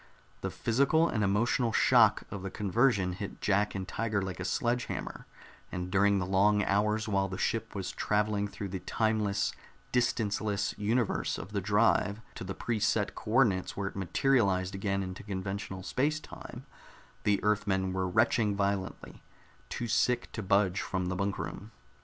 The 0.41 0.49
physical 0.49 1.07
and 1.07 1.23
emotional 1.23 1.71
shock 1.71 2.23
of 2.31 2.41
the 2.41 2.49
conversion 2.49 3.13
hit 3.13 3.39
Jack 3.39 3.75
and 3.75 3.87
Tiger 3.87 4.19
like 4.19 4.39
a 4.39 4.45
sledge 4.45 4.85
hammer, 4.85 5.27
and 5.71 5.91
during 5.91 6.17
the 6.17 6.25
long 6.25 6.63
hours 6.63 7.07
while 7.07 7.27
the 7.29 7.37
ship 7.37 7.75
was 7.75 7.91
traveling 7.91 8.47
through 8.47 8.69
the 8.69 8.79
time 8.79 9.19
less, 9.19 9.53
distance 9.91 10.41
less 10.41 10.73
universe 10.75 11.37
of 11.37 11.51
the 11.51 11.61
drive 11.61 12.19
to 12.33 12.43
the 12.43 12.55
pre 12.55 12.79
set 12.79 13.13
co 13.13 13.29
ordinates 13.29 13.77
where 13.77 13.89
it 13.89 13.95
materialized 13.95 14.73
again 14.73 15.03
into 15.03 15.21
conventional 15.21 15.83
space 15.83 16.19
time, 16.19 16.65
the 17.23 17.39
Earthmen 17.43 17.93
were 17.93 18.07
retching 18.09 18.55
violently, 18.55 19.21
too 19.69 19.87
sick 19.87 20.31
to 20.31 20.41
budge 20.41 20.81
from 20.81 21.09
the 21.09 21.15
bunk 21.15 21.37
room. 21.37 21.69